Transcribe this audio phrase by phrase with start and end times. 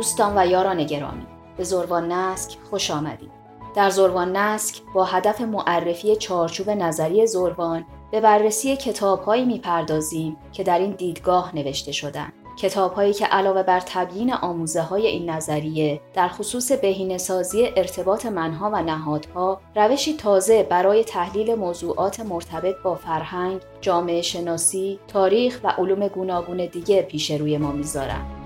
[0.00, 1.26] دوستان و یاران گرامی.
[1.56, 3.30] به زروان نسک خوش آمدید.
[3.74, 10.78] در زروان نسک با هدف معرفی چارچوب نظری زروان به بررسی کتابهایی می‌پردازیم که در
[10.78, 12.32] این دیدگاه نوشته شدند.
[12.58, 18.26] کتاب هایی که علاوه بر تبیین آموزه های این نظریه در خصوص بهینه سازی ارتباط
[18.26, 25.68] منها و نهادها روشی تازه برای تحلیل موضوعات مرتبط با فرهنگ، جامعه شناسی، تاریخ و
[25.68, 28.39] علوم گوناگون دیگه پیش روی ما می‌ذارند.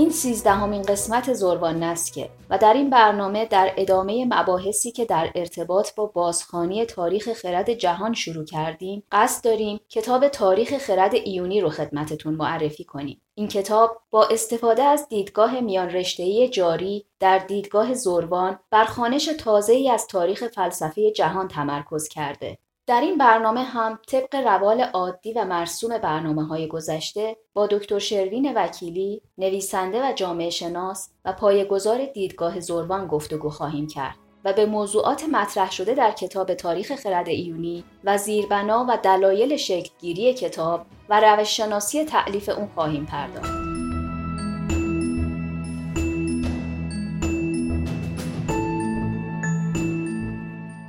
[0.00, 5.94] این سیزدهمین قسمت زربان نسکه و در این برنامه در ادامه مباحثی که در ارتباط
[5.94, 12.34] با بازخانی تاریخ خرد جهان شروع کردیم قصد داریم کتاب تاریخ خرد ایونی رو خدمتتون
[12.34, 13.20] معرفی کنیم.
[13.34, 19.72] این کتاب با استفاده از دیدگاه میان رشتهی جاری در دیدگاه زربان بر خانش تازه
[19.72, 22.58] ای از تاریخ فلسفه جهان تمرکز کرده.
[22.90, 28.52] در این برنامه هم طبق روال عادی و مرسوم برنامه های گذشته با دکتر شروین
[28.56, 35.24] وکیلی، نویسنده و جامعه شناس و پایگزار دیدگاه زربان گفتگو خواهیم کرد و به موضوعات
[35.24, 41.56] مطرح شده در کتاب تاریخ خرد ایونی و زیربنا و دلایل شکلگیری کتاب و روش
[41.56, 43.79] شناسی تعلیف اون خواهیم پرداخت.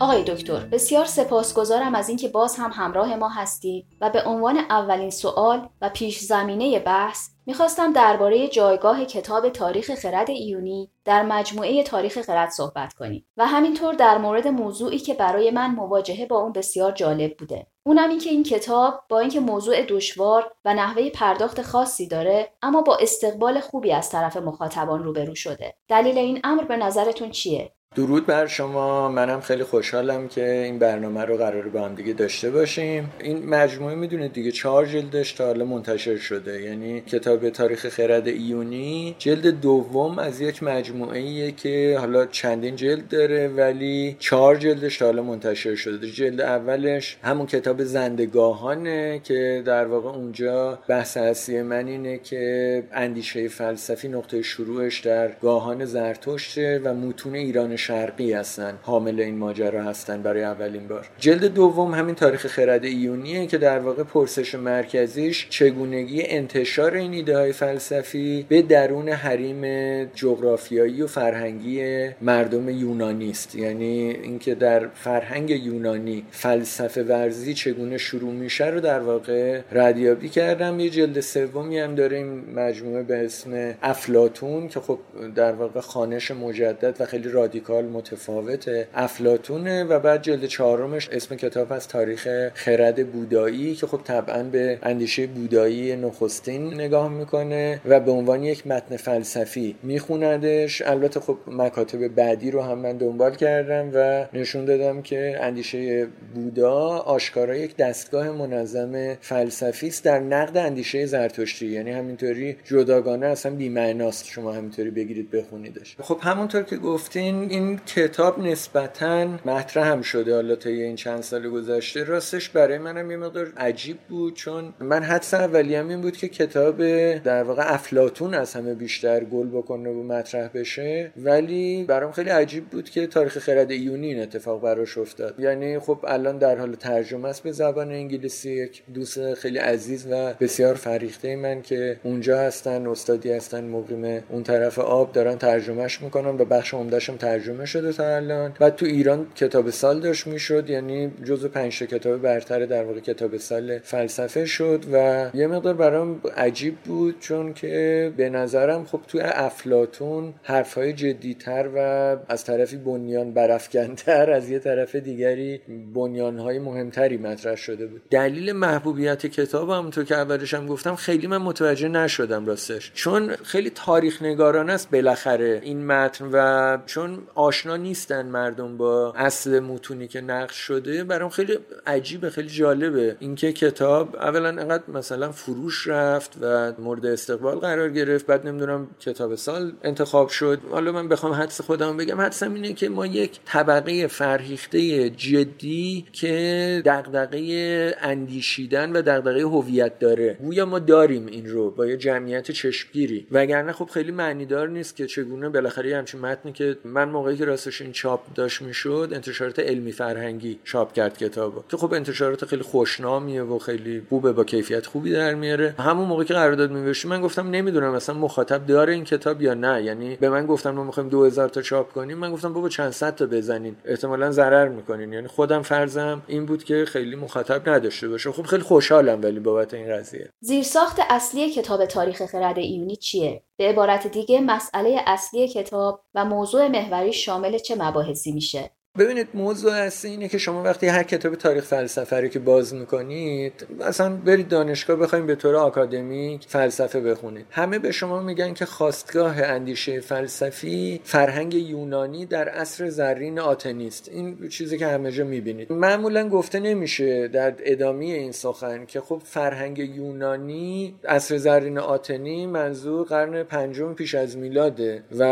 [0.01, 5.09] آقای دکتر بسیار سپاسگزارم از اینکه باز هم همراه ما هستید و به عنوان اولین
[5.09, 12.21] سوال و پیش زمینه بحث می‌خواستم درباره جایگاه کتاب تاریخ خرد ایونی در مجموعه تاریخ
[12.21, 16.91] خرد صحبت کنیم و همینطور در مورد موضوعی که برای من مواجهه با اون بسیار
[16.91, 17.67] جالب بوده.
[17.83, 22.81] اونم این که این کتاب با اینکه موضوع دشوار و نحوه پرداخت خاصی داره اما
[22.81, 25.75] با استقبال خوبی از طرف مخاطبان روبرو شده.
[25.87, 29.09] دلیل این امر به نظرتون چیه؟ درود بر شما.
[29.09, 33.09] منم خیلی خوشحالم که این برنامه رو قرار با هم دیگه داشته باشیم.
[33.19, 36.61] این مجموعه می‌دونید دیگه چهار جلدش تا حالا منتشر شده.
[36.61, 39.15] یعنی کتاب تاریخ خرد ایونی.
[39.19, 45.05] جلد دوم از یک مجموعه ایه که حالا چندین جلد داره ولی چهار جلدش تا
[45.05, 46.07] حالا منتشر شده.
[46.07, 53.47] جلد اولش همون کتاب زندگاهانه که در واقع اونجا بحث اصلی من اینه که اندیشه
[53.47, 60.21] فلسفی نقطه شروعش در گاهان زرتشته و متون ایران شرقی هستن حامل این ماجرا هستن
[60.21, 61.07] برای اولین بار.
[61.19, 67.37] جلد دوم همین تاریخ خرد ایونیه که در واقع پرسش مرکزیش چگونگی انتشار این ایده
[67.37, 69.61] های فلسفی به درون حریم
[70.05, 73.55] جغرافیایی و فرهنگی مردم یونانی است.
[73.55, 80.79] یعنی اینکه در فرهنگ یونانی فلسفه ورزی چگونه شروع میشه رو در واقع ردیابی کردم.
[80.79, 84.99] یه جلد سومی هم داریم مجموعه به اسم افلاتون که خب
[85.35, 91.73] در واقع خانش مجدد و خیلی رادیکال متفاوت افلاتونه و بعد جلد چهارمش اسم کتاب
[91.73, 98.11] از تاریخ خرد بودایی که خب طبعا به اندیشه بودایی نخستین نگاه می‌کنه و به
[98.11, 100.81] عنوان یک متن فلسفی میخوندش.
[100.81, 106.79] البته خب مکاتب بعدی رو هم من دنبال کردم و نشون دادم که اندیشه بودا
[106.87, 111.67] آشکارا یک دستگاه منظم فلسفی است در نقد اندیشه زرتشتی.
[111.67, 114.25] یعنی همینطوری جداگانه اصلا بی‌معناست.
[114.25, 115.95] شما همینطوری بگیرید بخونیدش.
[115.99, 117.51] خب همونطور که گفتین
[117.85, 122.03] کتاب نسبتا مطرح هم شده حالا تا این چند سال گذشته.
[122.03, 126.77] راستش برای منم یه مقدار عجیب بود چون من حدس اولیم این بود که کتاب
[127.17, 131.11] در واقع افلاتون از همه بیشتر گل بکنه و مطرح بشه.
[131.17, 135.39] ولی برام خیلی عجیب بود که تاریخ خرد ایونی این اتفاق براش افتاد.
[135.39, 140.33] یعنی خب الان در حال ترجمه است به زبان انگلیسی یک دوست خیلی عزیز و
[140.39, 146.29] بسیار فریخته من که اونجا هستن استادی هستن مقیم اون طرف آب دارن ترجمهش می‌کنن
[146.29, 148.53] و بخش عمدهشم ترجمه ترجمه شده تا الان.
[148.59, 153.37] بعد تو ایران کتاب سال داشت می‌شد یعنی جزو پنج کتاب برتر در واقع کتاب
[153.37, 159.19] سال فلسفه شد و یه مقدار برام عجیب بود چون که به نظرم خب تو
[159.21, 161.79] افلاتون حرفهای جدیتر و
[162.27, 165.61] از طرفی بنیان برافکنتر از یه طرف دیگری
[165.93, 168.01] بنیانهای مهمتری مطرح شده بود.
[168.09, 172.91] دلیل محبوبیت کتاب هم تو که اولش هم گفتم خیلی من متوجه نشدم راستش.
[172.93, 179.59] چون خیلی تاریخ نگارانه است بالاخره این متن و چون آشنا نیستن مردم با اصل
[179.59, 181.03] متونی که نقش شده.
[181.03, 181.57] برام خیلی
[181.87, 183.15] عجیبه خیلی جالبه.
[183.19, 188.25] اینکه کتاب اولا انقدر مثلا فروش رفت و مورد استقبال قرار گرفت.
[188.25, 190.59] بعد نمی‌دونم کتاب سال انتخاب شد.
[190.71, 192.21] حالا من بخوام حدس خودم بگم.
[192.21, 200.37] حدسم اینه که ما یک طبقه فرهیخته جدی که دغدغه اندیشیدن و دغدغه هویت داره.
[200.41, 203.27] گویا ما داریم این رو با یه جمعیت چشمگیری.
[203.31, 207.45] وگرنه خب خیلی معنیدار نیست که چگونه بالاخره همچین متنی که من موقع موقعی که
[207.45, 211.61] راستش این چاپ داشت می‌شد انتشارات علمی فرهنگی چاپ کرد کتابو.
[211.69, 215.75] که خب انتشارات خیلی خوشنامیه و خیلی خوبه با کیفیت خوبی در میاره.
[215.79, 219.83] همون موقعی که قرارداد می‌نوشتیم من گفتم نمی‌دونم مثلا مخاطب داره این کتاب یا نه.
[219.83, 223.15] یعنی به من گفتم ما می‌خوایم 2000 تا چاپ کنیم من گفتم بابا چند صد
[223.15, 223.75] تا بزنین.
[223.85, 225.13] احتمالا ضرر می‌کنین.
[225.13, 228.31] یعنی خودم فرضم این بود که خیلی مخاطب نداشته باشه.
[228.31, 230.29] خب خیلی خوشحالم ولی بابت این قضیه.
[230.39, 236.67] زیرساخت اصلی کتاب تاریخ خرد ایونی چیه؟ به عبارت دیگه مسئله اصلی کتاب و موضوع
[236.67, 238.71] محوری شامل چه مباحثی میشه.
[238.97, 243.67] ببینید موضوع اصلی اینه که شما وقتی هر کتاب تاریخ فلسفه رو که باز می‌کنید
[243.81, 247.45] اصلا برید دانشگاه بخوایم به طور آکادمیک فلسفه بخونید.
[247.51, 254.09] همه به شما میگن که خواستگاه اندیشه فلسفی فرهنگ یونانی در عصر زرین آتنیست.
[254.09, 255.71] این چیزی که همه جا می‌بینید.
[255.71, 263.07] معمولا گفته نمیشه در ادامه این سخن که خب فرهنگ یونانی عصر زرین آتنی منظور
[263.07, 265.23] قرن پنجم پیش از میلاده و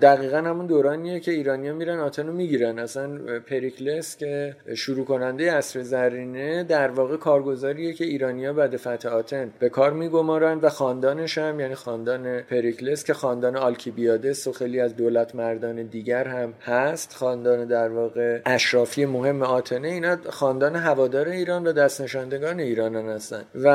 [0.00, 2.78] دقیقا همون دورانیه که ایرانیا میرن آتن رو می‌گیرن.
[2.78, 3.05] اصلا
[3.40, 9.68] پریکلس که شروع کننده اصر زرینه در واقع کارگزاریه که ایرانیا بعد فتح آتن به
[9.68, 15.34] کار میگمارن و خاندانش هم یعنی خاندان پریکلس که خاندان آلکیبیادس و خیلی از دولت
[15.34, 21.72] مردان دیگر هم هست خاندان در واقع اشرافی مهم آتنه اینا خاندان هوادار ایران و
[21.72, 23.44] دست نشاندگان ایرانن هستن.
[23.54, 23.68] و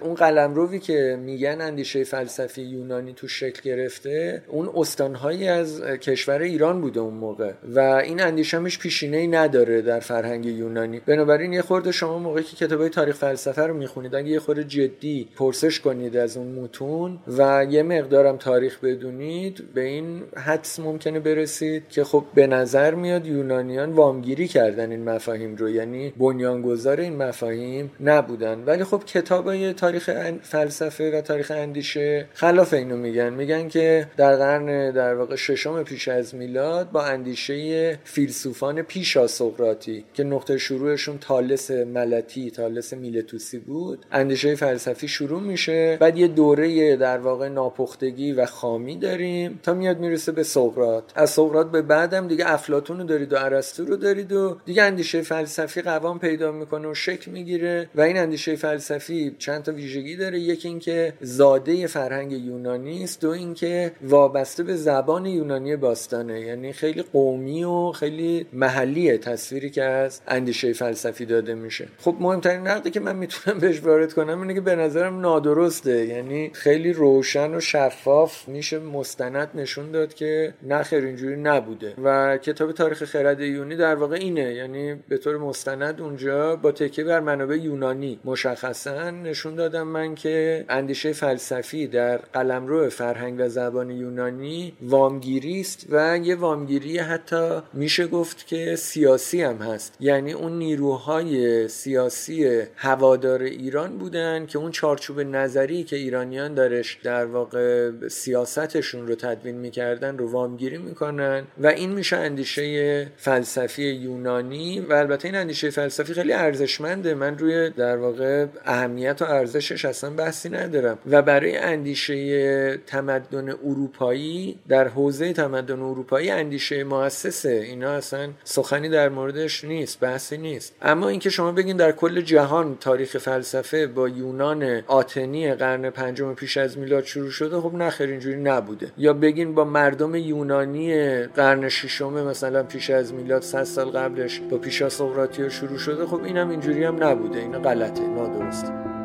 [0.00, 6.80] اون قلمروی که میگن اندیشه فلسفی یونانی تو شکل گرفته اون استانهایی از کشور ایران
[6.80, 7.52] بوده اون موقع.
[7.68, 11.00] و این اندیشه هیچ پیشینه ای نداره در فرهنگ یونانی.
[11.06, 15.28] بنابراین یه خورده شما موقعی که کتابای تاریخ فلسفه رو می‌خونید اگه یه خورده جدی
[15.36, 21.88] پرسش کنید از اون متون و یه مقدارم تاریخ بدونید به این حدس ممکنه برسید
[21.88, 27.90] که خب به نظر میاد یونانیان وامگیری کردن این مفاهیم رو یعنی بنیانگذار این مفاهیم
[28.00, 28.64] نبودن.
[28.64, 30.10] ولی خب کتابای تاریخ
[30.42, 33.30] فلسفه و تاریخ اندیشه خلاف اینو میگن.
[33.32, 39.26] میگن که در قرن در واقع ششم پیش از میلاد با اندیشه فیلسوف فیلسوفان پیشا
[39.26, 44.06] سقراطی که نقطه شروعشون تالس ملتی تالس میلتوسی بود.
[44.12, 45.96] اندیشه فلسفی شروع میشه.
[46.00, 49.60] بعد یه دوره در واقع ناپختگی و خامی داریم.
[49.62, 51.04] تا میاد می‌رسه به سقراط.
[51.14, 55.22] از سقراط به بعدم دیگه افلاطون رو دارید و ارسطو رو دارید و دیگه اندیشه
[55.22, 57.88] فلسفی قوام پیدا می‌کنه و شکل می‌گیره.
[57.94, 60.40] و این اندیشه فلسفی چند تا ویژگی داره.
[60.40, 63.20] یکی اینکه زاده فرهنگ یونانی است.
[63.20, 66.40] دو اینکه وابسته به زبان یونانی باستانه.
[66.40, 71.88] یعنی خیلی قومی و خیلی محلی تصویری که از اندیشه فلسفی داده میشه.
[71.98, 76.06] خب مهمترین نقدی که من می‌تونم بهش وارد کنم اینه که به نظرم نادرسته.
[76.06, 81.94] یعنی خیلی روشن و شفاف میشه مستند نشون داد که نخیر اینجوری نبوده.
[82.04, 84.54] و کتاب تاریخ خرد یونی در واقع اینه.
[84.54, 90.64] یعنی به طور مستند اونجا با تکیه بر منابع یونانی مشخصا نشون دادم من که
[90.68, 98.06] اندیشه فلسفی در قلمرو فرهنگ و زبان یونانی وامگیری است و یه وامگیری حتی میشه
[98.06, 99.94] گفت که سیاسی هم هست.
[100.00, 107.24] یعنی اون نیروهای سیاسی هوادار ایران بودن که اون چارچوب نظری که ایرانیان دارش در
[107.24, 114.92] واقع سیاستشون رو تدوین می‌کردن رو وامگیری می‌کنن و این میشه اندیشه فلسفی یونانی و
[114.92, 117.14] البته این اندیشه فلسفی خیلی ارزشمنده.
[117.14, 120.98] من روی در واقع اهمیت و ارزشش اصلا بحثی ندارم.
[121.06, 127.50] و برای اندیشه تمدن اروپایی در حوزه تمدن اروپایی اندیشه مؤسسه.
[127.50, 130.74] اینا اصلا سخنی در موردش نیست بحثی نیست.
[130.82, 136.56] اما اینکه شما بگین در کل جهان تاریخ فلسفه با یونان آتنی قرن پنجم پیش
[136.56, 138.92] از میلاد شروع شده خب نخیر اینجوری نبوده.
[138.98, 144.58] یا بگین با مردم یونانی قرن ششم مثلا پیش از میلاد 100 سال قبلش با
[144.58, 147.38] پیشا سقراطی شروع شده خب اینم اینجوری هم نبوده.
[147.38, 148.95] اینا غلطه نادرسته.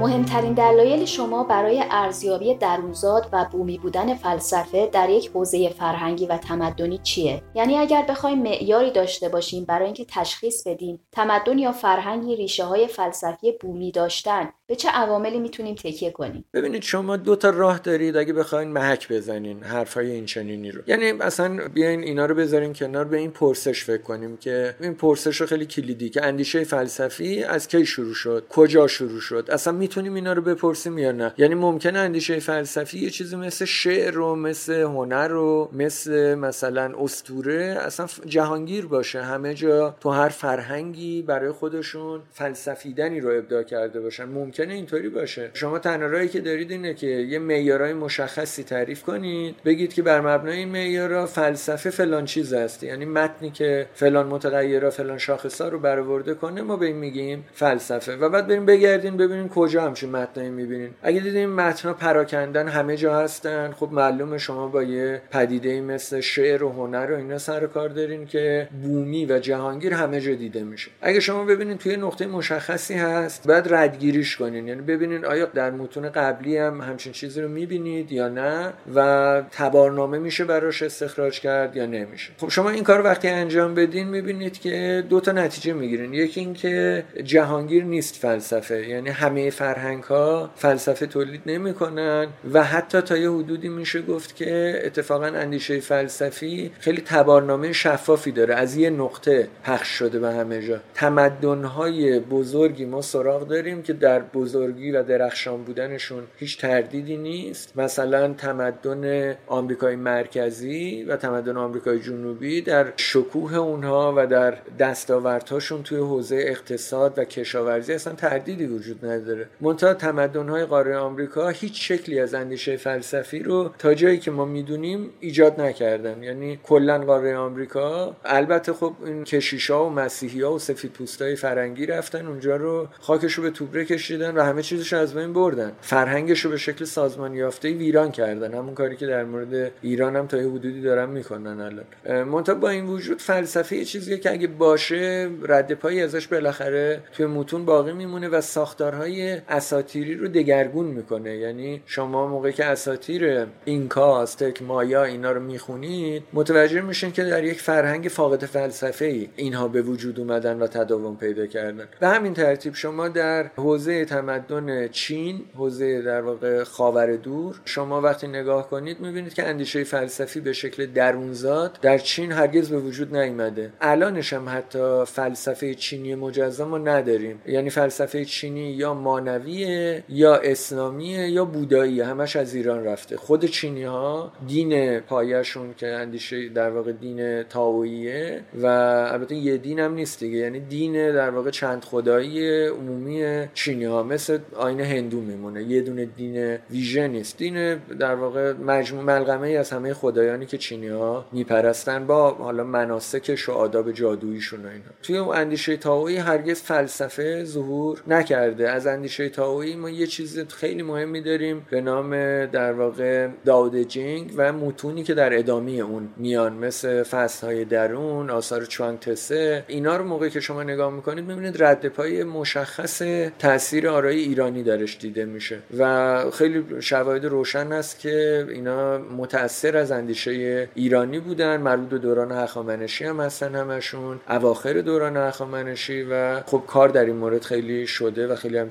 [0.00, 6.36] مهمترین دلایل شما برای ارزیابی درونزاد و بومی بودن فلسفه در یک حوزه فرهنگی و
[6.36, 12.36] تمدنی چیه؟ یعنی اگر بخوایم معیاری داشته باشیم برای اینکه تشخیص بدیم تمدن یا فرهنگی
[12.36, 17.50] ریشه های فلسفی بومی داشتن به چه عواملی می‌تونیم تکیه کنیم؟ ببینید شما دو تا
[17.50, 20.82] راه دارید اگه بخواین محک بزنین حرفای این چنینی رو.
[20.86, 25.40] یعنی اصلا بیاین اینا رو بذارین کنار به این پرسش فکر کنیم که این پرسش
[25.40, 30.14] رو خیلی کلیدی که اندیشه فلسفی از کی شروع شد کجا شروع شد اصلا می‌تونیم
[30.14, 34.72] اینا رو بپرسیم یا نه؟ یعنی ممکنه اندیشه فلسفی یه چیزی مثل شعر و مثل
[34.72, 39.22] هنر و مثل مثلا استوره اصلا جهانگیر باشه.
[39.22, 44.24] همه جا تو هر فرهنگی برای خودشون فلسفیدنی رو ابداع کرده باشن.
[44.24, 45.50] ممکنه اینطوری باشه.
[45.54, 49.56] شما تنها راهی که دارید اینه که یه معیارهای مشخصی تعریف کنید.
[49.64, 52.82] بگید که بر مبنای این معیارها فلسفه فلان چیز است.
[52.82, 58.16] یعنی متنی که فلان متغیرها فلان شاخصا رو برآورده کنه ما به این میگیم فلسفه.
[58.16, 63.20] و بعد بریم بگردین ببینین کجا همچین متنایی می‌بینین؟ اگه دیدین متنها پراکندن همه جا
[63.20, 67.88] هستن خب معلومه شما با یه پدیده مثل شعر و هنر و اینا سر کار
[67.88, 70.90] دارین که بومی و جهانگیر همه جا دیده میشه.
[71.02, 74.68] اگه شما ببینین توی نقطه مشخصی هست بعد ردگیریش کنین.
[74.68, 80.18] یعنی ببینین آیا در متون قبلی هم همچین چیزی رو می‌بینید یا نه و تبارنامه
[80.18, 82.32] میشه براش استخراج کرد یا نمیشه.
[82.38, 86.14] خب شما این کار وقتی انجام بدین می‌بینید که دو تا نتیجه می‌گیرین.
[86.14, 88.88] یکی اینکه جهانگیر نیست فلسفه.
[88.88, 94.82] یعنی همه فرهنگ ها فلسفه تولید نمی‌کنن و حتی تا یه حدودی میشه گفت که
[94.84, 98.54] اتفاقا اندیشه فلسفی خیلی تبارنامه شفافی داره.
[98.54, 100.80] از یه نقطه پخش شده به همه جا.
[100.94, 107.76] تمدن های بزرگی ما سراغ داریم که در بزرگی و درخشان بودنشون هیچ تردیدی نیست.
[107.76, 115.98] مثلا تمدن آمریکای مرکزی و تمدن آمریکای جنوبی در شکوه اونها و در دستاوردهاشون توی
[115.98, 119.48] حوزه اقتصاد و کشاورزی اصلا تردیدی وجود نداره.
[119.60, 125.10] منتها تمدن‌های قاره آمریکا هیچ شکلی از اندیشه فلسفی رو تا جایی که ما می‌دونیم
[125.20, 126.22] ایجاد نکردن.
[126.22, 132.56] یعنی کلا قاره آمریکا البته خب این کشیشا و مسیحی‌ها و سفیدپوستای فرنگی رفتن اونجا
[132.56, 135.72] رو خاکش رو به توبره کشیدن و همه چیزش از بین بردن.
[135.80, 138.54] فرهنگش رو به شکل سازمان یافته ویران کردن.
[138.54, 142.24] همون کاری که در مورد ایران هم تا حدودی دارن می‌کنن الان.
[142.24, 147.26] منتها با این وجود فلسفه یه چیزیه که اگه باشه رد پایی ازش بالاخره توی
[147.26, 151.36] متون باقی میمونه و ساختارهای اساتیری رو دگرگون می‌کنه.
[151.36, 157.44] یعنی شما موقعی که اساتیر اینکا آستک مایا اینا رو می‌خونید متوجه میشین که در
[157.44, 161.88] یک فرهنگ فاقد فلسفه ای اینها به وجود اومدن و تداوم پیدا کردن.
[162.00, 168.26] به همین ترتیب شما در حوزه تمدن چین حوزه در واقع خاور دور شما وقتی
[168.28, 173.72] نگاه کنید می‌بینید که اندیشه فلسفی به شکل درونزاد در چین هرگز به وجود نیامده.
[173.80, 177.40] الانش هم حتی فلسفه چینی مجزا ما نداریم.
[177.46, 178.94] یعنی فلسفه چینی یا
[179.40, 183.16] مانویه یا اسلامیه یا بودایی همش از ایران رفته.
[183.16, 189.78] خود چینی ها دین پایشون که اندیشه در واقع دین تاویه و البته یه دین
[189.78, 190.38] هم نیست دیگه.
[190.38, 195.62] یعنی دین در واقع چند خدایی عمومی چینی ها مثل آین هندو میمونه.
[195.62, 197.38] یه دونه دین ویژه نیست.
[197.38, 202.64] دین در واقع مجموع ملغمه ای از همه خدایانی که چینی ها میپرستن با حالا
[202.64, 204.84] مناسکش و آداب جادوییشون و اینا.
[205.02, 208.70] توی اون اندیشه تاویی هرگز فلسفه ظهور نکرده.
[208.70, 212.10] از اندیشه تاویی ما یه چیز خیلی مهمی داریم به نام
[212.46, 218.30] در واقع داود جینگ و متونی که در ادامه اون میان مثل فصل های درون
[218.30, 219.64] آثار چوانگ تسه.
[219.66, 223.02] اینا رو موقعی که شما نگاه می‌کنید می‌بینید رد پای مشخص
[223.38, 229.90] تاثیر آرای ایرانی درش دیده میشه و خیلی شواهد روشن است که اینا متاثر از
[229.92, 231.56] اندیشه ایرانی بودن.
[231.56, 237.16] مربوط به دوران هخامنشی هم هستن همشون اواخر دوران هخامنشی و خب کار در این
[237.16, 238.68] مورد خیلی شده و خیلی هم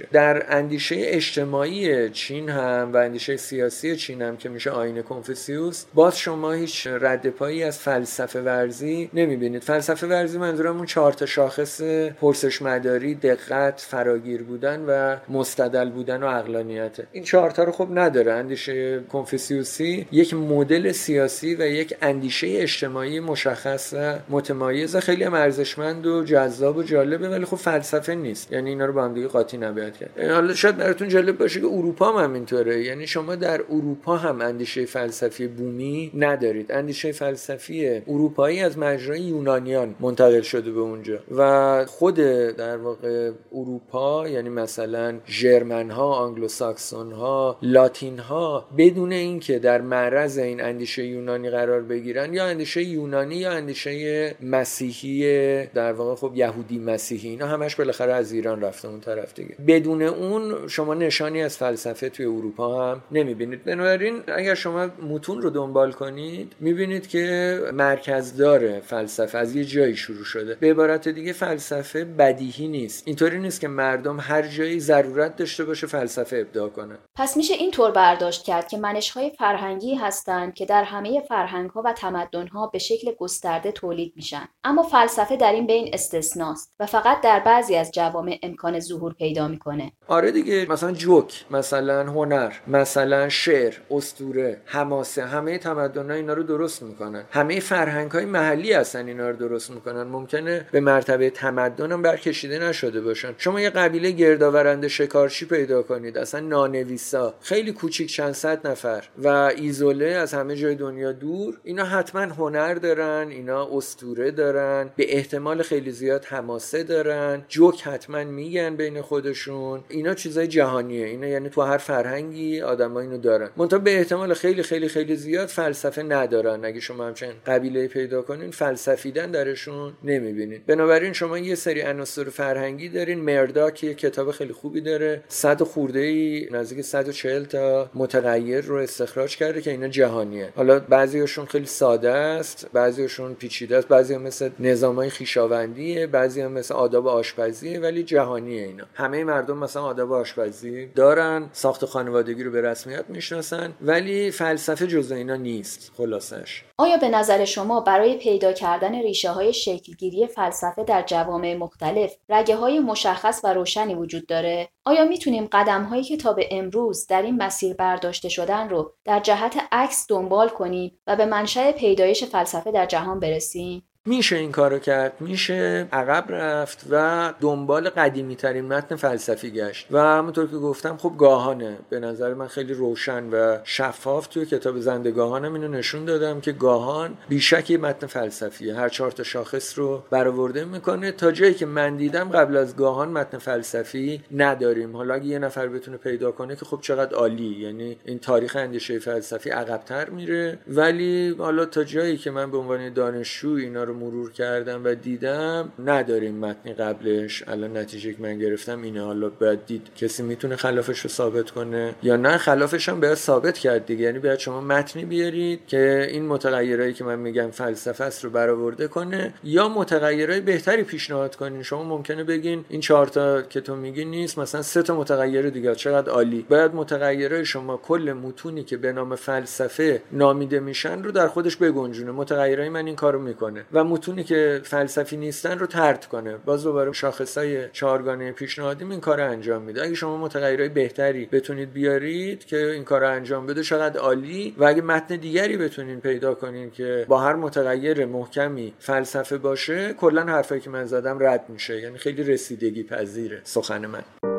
[0.00, 5.84] چشمگیره در اندیشه اجتماعی چین هم و اندیشه سیاسی چین هم که میشه آین کنفوسیوس
[5.94, 9.62] باز شما هیچ رد پایی از فلسفه ورزی نمی‌بینید.
[9.62, 11.82] فلسفه ورزی منظورم اون چهار تا شاخص
[12.20, 16.96] پرسش مداری دقت فراگیر بودن و مستدل بودن و عقلانیت.
[17.12, 18.32] این چهار تا رو خب نداره.
[18.32, 24.96] اندیشه کنفوسیوسی یک مدل سیاسی و یک اندیشه اجتماعی مشخص و متمایز.
[24.96, 28.52] خیلی ارزشمند و جذاب و جالبه ولی خب فلسفه نیست.
[28.52, 30.30] یعنی اینا رو با هم دیگه قاطی نباید کرد.
[30.30, 32.84] حالا شاید براتون جالب باشه که اروپا هم همینطوره.
[32.84, 36.72] یعنی شما در اروپا هم اندیشه فلسفی بومی ندارید.
[36.72, 41.18] اندیشه فلسفی اروپایی از مجرای یونانیان منتقل شده به اونجا.
[41.36, 49.12] و خود در واقع اروپا یعنی مثلا ژرمن ها آنگلو ساکسون ها لاتین ها بدون
[49.12, 55.92] اینکه در معرض این اندیشه یونانی قرار بگیرن یا اندیشه یونانی یا اندیشه مسیحی در
[55.92, 59.54] واقع خب یهودی مسیحی اینا همش بالاخره از ایران رفته اون طرف دیگه.
[59.70, 63.64] بدون اون شما نشانی از فلسفه توی اروپا هم نمی‌بینید.
[63.64, 70.24] بنابراین اگر شما متون رو دنبال کنید می‌بینید که مرکزدار فلسفه از یه جایی شروع
[70.24, 70.56] شده.
[70.60, 73.02] به عبارت دیگه فلسفه بدیهی نیست.
[73.06, 76.98] اینطوری نیست که مردم هر جایی ضرورت داشته باشه فلسفه ابداع کنه.
[77.16, 81.92] پس میشه اینطور برداشت کرد که منشهای فرهنگی هستند که در همه فرهنگ ها و
[81.92, 84.48] تمدن ها به شکل گسترده تولید میشن.
[84.64, 89.48] اما فلسفه در این بین استثناست و فقط در بعضی از جوامع امکان ظهور پیدا
[89.48, 89.59] می‌کنه.
[89.60, 89.92] می‌کنه.
[90.08, 96.82] آره دیگه مثلا جوک مثلا هنر مثلا شعر استوره حماسه همه تمدن اینا رو درست
[96.82, 97.24] می‌کنن.
[97.30, 100.02] همه فرهنگ های محلی هستن اینا رو درست می‌کنن.
[100.02, 103.34] ممکنه به مرتبه تمدن هم برکشیده نشده باشن.
[103.38, 106.18] شما یه قبیله گردآورنده شکارچی پیدا کنید.
[106.18, 107.34] اصلا نانویسا.
[107.40, 109.04] خیلی کوچیک چند صد نفر.
[109.18, 111.58] و ایزوله از همه جای دنیا دور.
[111.64, 117.44] اینا حتما هنر دارن اینا استوره دارن به احتمال خیلی زیاد حماسه دارن.
[117.48, 119.49] جوک حتما میگن بین خودشون.
[119.88, 121.06] اینا چیزای جهانیه.
[121.06, 123.50] اینا یعنی تو هر فرهنگی آدما اینو دارن.
[123.56, 126.64] منتها به احتمال خیلی خیلی خیلی زیاد فلسفه ندارن.
[126.64, 132.88] اگه شما همچنین قبیله پیدا کنین فلسفیدن درشون نمی‌بینید بنابراین شما یه سری عناصر فرهنگی
[132.88, 133.20] دارین.
[133.20, 135.22] مرداک یه کتاب خیلی خوبی داره.
[135.28, 140.48] صد خورده ای نزدیک 140 تا متغیر رو استخراج کرده که اینا جهانیه.
[140.56, 143.88] حالا بعضیاشون خیلی ساده است بعضیاشون پیچیده است.
[143.88, 148.84] بعضی مثل نظامای خیشاوندیه بعضی مثل آداب آشپزیه ولی جهانیه اینا.
[148.94, 155.14] همه مردم مثلا آداب آشپزی دارن ساخت خانوادگی رو به رسمیت می‌شناسن ولی فلسفه جزء
[155.14, 161.02] اینا نیست خلاصش آیا به نظر شما برای پیدا کردن ریشه های شکلگیری فلسفه در
[161.02, 166.32] جوامع مختلف رگه های مشخص و روشنی وجود داره؟ آیا می‌تونیم قدم هایی که تا
[166.32, 171.26] به امروز در این مسیر برداشته شدن رو در جهت عکس دنبال کنیم و به
[171.26, 177.88] منشأ پیدایش فلسفه در جهان برسیم؟ میشه این کارو کرد میشه عقب رفت و دنبال
[177.88, 179.86] قدیمی ترین متن فلسفی گشت.
[179.90, 184.80] و همونطور که گفتم خب گاهانه به نظر من خیلی روشن و شفاف توی کتاب
[184.80, 188.74] زندگاهانم اینو نشون دادم که گاهان بیشک متن فلسفیه.
[188.74, 191.12] هر چهار تا شاخص رو برآورده می‌کنه.
[191.12, 194.96] تا جایی که من دیدم قبل از گاهان متن فلسفی نداریم.
[194.96, 197.56] حالا اگه یه نفر بتونه پیدا کنه که خب چقدر عالی.
[197.60, 200.58] یعنی این تاریخ اندیشه فلسفی عقبتر میره.
[200.68, 205.72] ولی حالا تا جایی که من به عنوان دانشجو اینا رو مرور کردم و دیدم
[205.84, 209.02] نداریم متنی قبلش الان نتیجه که من گرفتم اینه.
[209.04, 213.58] حالا باید دید کسی می‌تونه خلافش رو ثابت کنه یا نه خلافش هم باید ثابت
[213.58, 214.04] کرد دیگه.
[214.04, 218.88] یعنی باید شما متنی بیارید که این متغیرهایی که من میگم فلسفه است رو برآورده
[218.88, 221.62] کنه یا متغیرهای بهتری پیشنهاد کنین.
[221.62, 225.74] شما ممکنه بگین این چهار تا که تو میگی نیست مثلا سه تا متغیر دیگه.
[225.74, 226.46] چقدر عالی.
[226.48, 232.10] باید متغیرهای شما کل متونی که به نام فلسفه نامیده میشن رو در خودش بگنجونه.
[232.10, 233.64] متغیرهای من این کارو می‌کنه.
[233.72, 236.36] و متونی که فلسفی نیستن رو ترد کنه.
[236.36, 239.82] باز دوباره شاخصای چهارگانه پیشنهادی این کار انجام میده.
[239.82, 244.54] اگه شما متغیرهای بهتری بتونید بیارید که این کار انجام بده شاید عالی.
[244.58, 250.24] و اگه متن دیگری بتونین پیدا کنین که با هر متغیر محکمی فلسفه باشه کلا
[250.24, 251.80] حرفایی که من زدم رد میشه.
[251.80, 254.29] یعنی خیلی رسیدگی پذیره سخن من.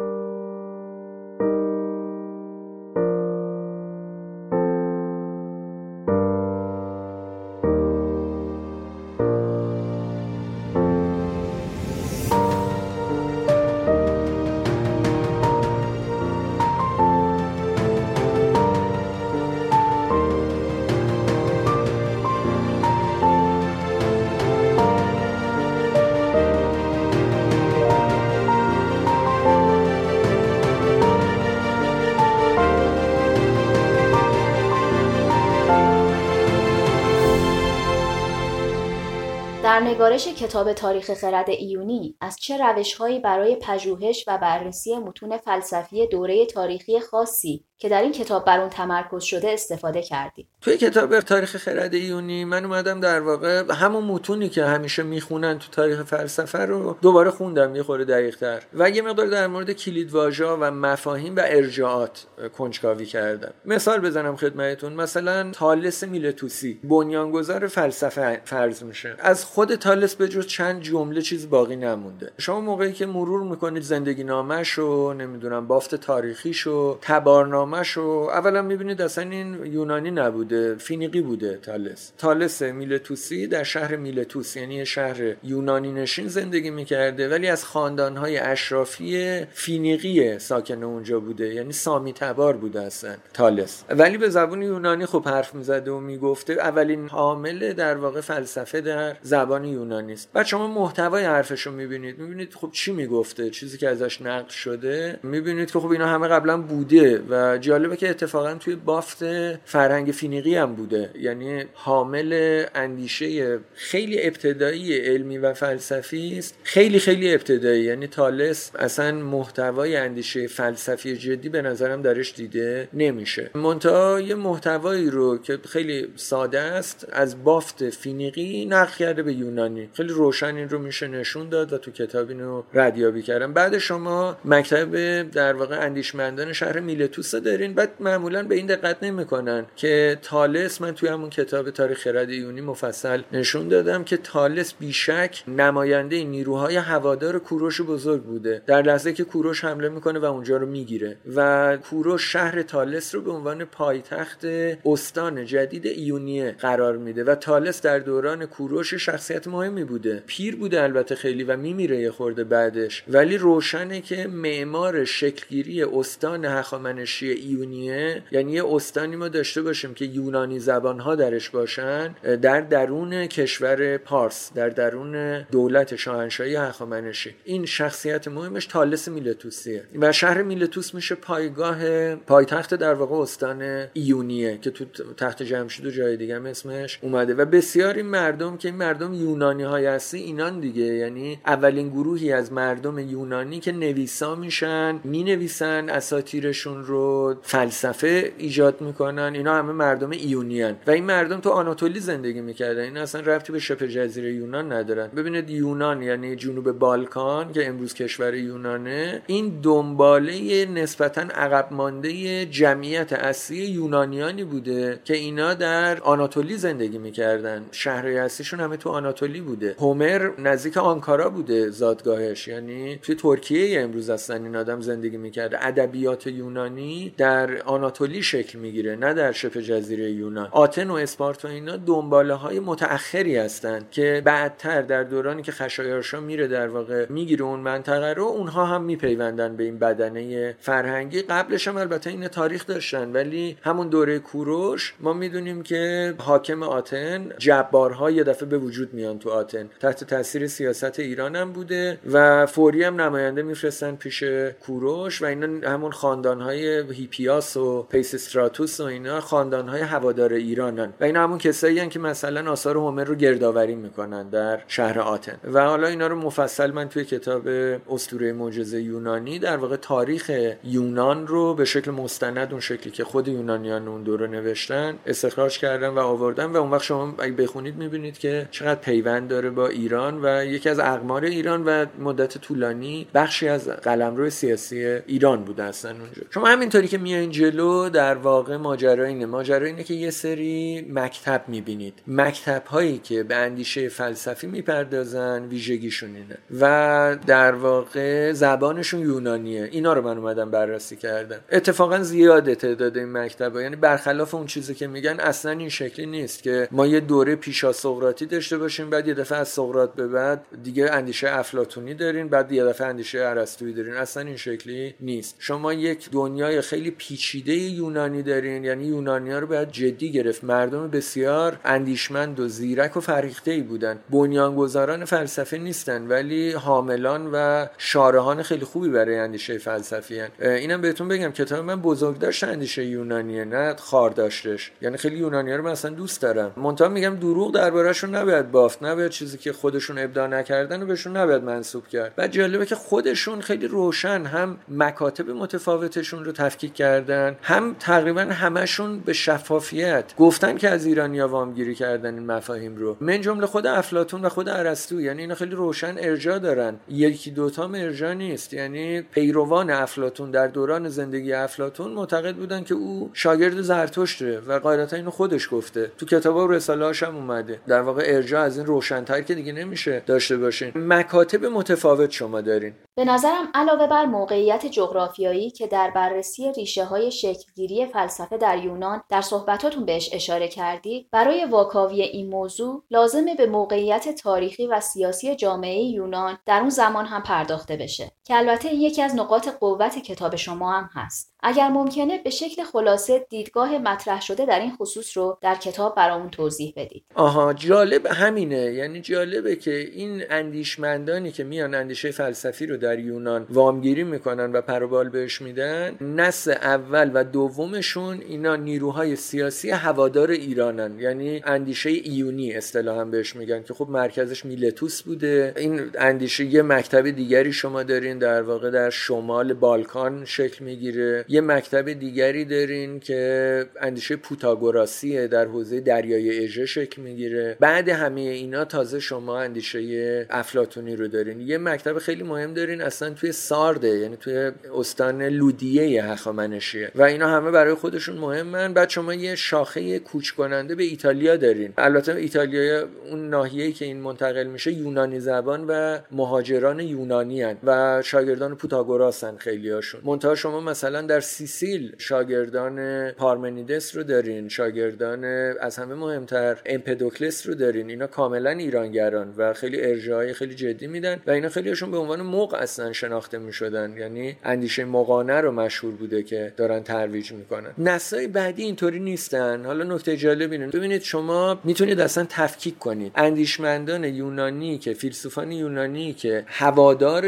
[40.22, 46.46] especially کتاب تاریخ خرد ایونی از چه روشهایی برای پژوهش و بررسی متون فلسفی دوره
[46.46, 51.58] تاریخی خاصی که در این کتاب بر اون تمرکز شده استفاده کردید توی کتاب تاریخ
[51.58, 56.98] خرد ایونی من اومدم در واقع همون متونی که همیشه می‌خونن تو تاریخ فلسفه رو
[57.02, 61.42] دوباره خوندم یه خورده دقیق تر و یه مقدار در مورد کلید و مفاهیم و
[61.46, 62.26] ارجاعات
[62.58, 63.54] کنجکاوی کردم.
[63.66, 64.94] مثال بزنم خدمتتون.
[64.94, 69.16] مثلا تالس میلتوسی بنیانگذار فلسفه فرض میشه.
[69.20, 72.32] از خود تالس به جز چند جمله چیز باقی نمونده.
[72.38, 79.30] شما موقعی که مرور می‌کنید زندگی نامش نمی‌دونم بافت تاریخیشو تبارنامه نامش اولا می‌بینید اصلا
[79.30, 82.12] این یونانی نبوده فینیقی بوده تالس.
[82.18, 89.42] تالس میلتوسی در شهر میلتوس یعنی شهر یونانی نشین زندگی می‌کرده ولی از خاندانهای اشرافی
[89.52, 93.84] فینیقی ساکن اونجا بوده یعنی سامی تبار بوده اصلا تالس.
[93.90, 99.16] ولی به زبان یونانی خب حرف می‌زده و می‌گفته اولین حامل در واقع فلسفه در
[99.22, 100.34] زبان یونانی است.
[100.34, 102.20] بعد شما محتوای حرفش رو می‌بینید.
[102.20, 105.20] می‌بینید خب چی می‌گفته؟ چیزی که ازش نقل شده.
[105.24, 109.24] می‌بینید که خب اینا همه قبلا بوده و جالبه که اتفاقا توی بافت
[109.66, 111.10] فرهنگ فینیقی هم بوده.
[111.20, 116.56] یعنی حامل اندیشه خیلی ابتدایی علمی و فلسفی است.
[116.64, 117.84] خیلی خیلی ابتدایی.
[117.84, 123.50] یعنی تالس اصلا محتوای اندیشه فلسفی جدی به نظرم درش دیده نمیشه.
[123.56, 129.90] منتها یه محتوایی رو که خیلی ساده است از بافت فینیقی نقل کرده به یونانی.
[129.94, 133.54] خیلی روشن این رو میشه نشون داد و تو کتاب اینو ردیابی کردم.
[133.54, 137.74] بعد شما مکتب در واقع اندیشمندان شهر میلتوس دارین.
[137.74, 142.62] بعد معمولا به این دقت نمی‌کنن که تالس من توی همون کتاب تاریخ خرد یونی
[142.62, 148.62] مفصل نشون دادم که تالس بیشک نماینده نیروهای هوادار کوروش بزرگ بوده.
[148.66, 151.18] در لحظه که کوروش حمله می‌کنه و اونجا رو می‌گیره.
[151.36, 154.46] و کوروش شهر تالس رو به عنوان پایتخت
[154.86, 160.24] استان جدید ایونیه قرار میده و تالس در دوران کوروش شخصیت مهمی بوده.
[160.28, 163.04] پیر بوده البته خیلی و میمیره یه خورده بعدش.
[163.08, 170.06] ولی روشنه که معمار شکلگیری استان هخامنشی ایونیه یعنی یه استانی ما داشته باشیم که
[170.06, 177.36] یونانی زبانها درش باشن در درون کشور پارس در درون دولت شاهنشاهی هخامنشی.
[177.44, 179.84] این شخصیت مهمش تالس میلتوسیه.
[180.00, 184.86] و شهر میلتوس میشه پایگاه پایتخت در واقع استان ایونیه که تو
[185.18, 187.34] تخت جمشید و جای دیگه هم اسمش اومده.
[187.34, 190.84] و بسیاری مردم که این مردم یونانی های هستی اینان دیگه.
[190.84, 199.32] یعنی اولین گروهی از مردم یونانی که نویسا میشن می‌نویسن اساتیرشون رو فلسفه ایجاد می‌کنن.
[199.36, 200.76] اینا همه مردم ایونیان.
[200.88, 202.82] و این مردم تو آناتولی زندگی می‌کردن.
[202.82, 205.08] این اصلا رفتی به شبه جزیره یونان ندارن.
[205.08, 213.14] ببینید یونان یعنی جنوب بالکان که امروز کشور یونانه این دنباله نسبتا عقب مانده جمعیت
[213.14, 217.66] اصلی یونانیانی بوده که اینا در آناتولی زندگی می‌کردن.
[217.72, 219.76] شهرهای اصلیشون همه تو آناتولی بوده.
[219.82, 222.48] هومر نزدیک آنکارا بوده زادگاهش.
[222.48, 228.96] یعنی توی ترکیه امروز هستن این آدم زندگی می‌کرده ادبیات یونانی در آناتولی شکل می‌گیره
[228.96, 230.48] نه در شبه جزیره یونان.
[230.52, 236.48] آتن و اسپارتا اینا دنباله های متأخری هستند که بعدتر در دورانی که خشایارشا میره
[236.48, 241.22] در واقع می‌گیره اون منطقه رو اونها هم میپیوندن به این بدنه فرهنگی.
[241.22, 247.30] قبلش هم البته این تاریخ داشتن ولی همون دوره کوروش ما می‌دونیم که حاکم آتن
[247.38, 249.70] جبارها یه دفعه به وجود میان تو آتن.
[249.80, 254.24] تحت تاثیر سیاست ایران هم بوده و فوری هم نماینده میفرستن پیش
[254.66, 260.94] کوروش و اینا همون خاندانهای هیپیاس و پیسستراتوس و اینا خاندانهای هوادار ایرانن.
[261.02, 265.38] و اینا همون کسایی که مثلا آثار هومر رو گردآوری می‌کنن در شهر آتن.
[265.54, 267.48] و حالا اینا رو مفصل من توی کتاب
[267.90, 270.32] اسطوره معجزه یونانی در واقع تاریخ
[270.64, 275.88] یونان رو به شکل مستند اون شکلی که خود یونانیان اون دوره نوشتن استخراج کردن
[275.88, 276.46] و آوردن.
[276.46, 280.70] و اون وقت شما اگه بخونید می‌بینید که چقدر پیوند داره با ایران و یکی
[280.70, 286.22] از اقمار ایران و مدت طولانی بخشی از قلمرو سیاسی ایران بوده هستن اونجا.
[286.30, 289.26] شما همینطوری که میایین جلو در واقع ماجرا اینه.
[289.26, 291.94] ماجرا اینه که یه سری مکتب می‌بینید.
[292.08, 296.38] مکتب هایی که به اندیشه فلسفی می‌پردازن ویژگیشون اینه.
[296.62, 299.70] و در واقع زبانشون یونانیه.
[299.72, 301.40] اینا رو من اومدم بررسی کردم.
[301.52, 303.62] اتفاقا زیاده تعداد این مکتب ها.
[303.62, 307.72] یعنی برخلاف اون چیزی که میگن اصلا این شکلی نیست که ما یه دوره پیشا
[307.72, 312.52] سقراطی داشته باشیم بعد یه دفعه از سقراط به بعد دیگه اندیشه افلاطونی دارین بعد
[312.52, 313.94] یه دفعه اندیشه ارسطویی دارین.
[313.94, 315.36] اصلا این شکلی نیست.
[315.40, 320.44] شما یک دنیای خیلی پیچیده یونانی دارین یعنی یونانیا رو باید جدی گرفت.
[320.44, 324.00] مردم بسیار اندیشمند و زیرک و فرهیخته ای بودن.
[324.10, 330.30] بنیانگذاران فلسفه نیستن ولی حاملان و شارهان خیلی خوبی برای اندیشه فلسفی هن.
[330.42, 335.56] اینم بهتون بگم کتاب من بزرگ داشت اندیشه یونانیه نه خار داشتش یعنی خیلی یونانیا
[335.56, 336.54] رو مثلا دوست دارم.
[336.58, 341.44] منتها میگم دروغ دربارهشون نباید بافت نباید چیزی که خودشون ابداع نکردن و بهشون نباید
[341.44, 342.14] منسوب کرد.
[342.18, 349.00] و جالبه که خودشون خیلی روشن هم مکاتب متفاوتشون رو تفکیک کردن هم تقریبا همشون
[349.00, 352.98] به شفافیت گفتن که از ایرانیا وامگیری کردن این مفاهیم رو.
[353.02, 356.80] من جمله خود افلاطون و خود ارسطو یعنی اینا خیلی روشن ارجاع دارن.
[356.90, 358.54] یکی دوتا ارجاع نیست.
[358.54, 364.96] یعنی پیروان افلاطون در دوران زندگی افلاطون معتقد بودن که او شاگرد زرتشته و قاعدتا
[364.96, 365.92] اینو خودش گفته.
[365.98, 367.60] تو کتاب و رساله هم اومده.
[367.68, 370.72] در واقع ارجاع از این روشنتر که دیگه نمیشه داشته باشین.
[370.76, 372.74] مکاتب متفاوت شما دارین.
[372.96, 379.04] به نظرم علاوه بر موقعیت جغرافیایی که در بررسی ریشه های شکلگیری فلسفه در یونان
[379.10, 385.36] در صحبتاتون بهش اشاره کردی برای واکاوی این موضوع لازمه به موقعیت تاریخی و سیاسی
[385.36, 388.12] جامعه یونان در اون زمان هم پرداخته بشه.
[388.24, 391.31] که البته یکی از نقاط قوت کتاب شما هم هست.
[391.44, 396.30] اگر ممکنه به شکل خلاصه دیدگاه مطرح شده در این خصوص رو در کتاب برامون
[396.30, 397.04] توضیح بدید.
[397.16, 398.74] آها جالب همینه.
[398.74, 404.62] یعنی جالبه که این اندیشمندانی که میان اندیشه فلسفی رو در یونان وامگیری می‌کنن و
[404.62, 411.00] پروبال بهش میدن نسل اول و دومشون اینا نیروهای سیاسی هوادار ایرانن.
[411.00, 415.54] یعنی اندیشه ایونی اصطلاحا بهش میگن که خب مرکزش میلتوس بوده.
[415.58, 421.26] این اندیشه یه مکتب دیگری شما دارین در واقع در شمال بالکان شکل می‌گیره.
[421.32, 427.58] یه مکتب دیگری دارین که اندیشه پوتاگوراسیه در حوزه دریای اژه شکل می‌گیره.
[427.60, 431.42] بعد همه اینا تازه شما اندیشه افلاتونی رو دارین.
[431.42, 436.92] یه مکتب خیلی مهم دارین اصلا توی سارده یعنی توی استان لودیه هخامنشیه.
[436.96, 438.74] و اینا همه برای خودشون مهمن.
[438.74, 441.74] بعد شما یه شاخه کوچ کننده به ایتالیا دارین.
[441.78, 448.02] البته ایتالیا اون ناحیه‌ای که این منتقل میشه یونانی زبان و مهاجران یونانی هن و
[448.06, 455.26] شاگردان پوتاگوراسن خیلی هاشون منتها شما مثلا در سیسیل شاگردان پارمنیدس رو دارین شاگردان
[455.60, 457.90] از همه مهمتر امپدوکلس رو دارین.
[457.90, 462.54] اینا کاملا ایرانگران و خیلی ارجاعی خیلی جدی میدن و اینا خیلیشون به عنوان موق
[462.54, 463.98] اصلا شناخته می‌شدن.
[463.98, 467.72] یعنی اندیشه مقانه رو مشهور بوده که دارن ترویج می‌کنن.
[467.78, 469.66] نسای بعدی اینطوری نیستن.
[469.66, 470.68] حالا نکته جالب اینه.
[470.68, 473.12] ببینید شما می‌تونید اصلا تفکیک کنید.
[473.16, 477.26] اندیشمندان یونانی که فیلسوفان یونانی که هوادار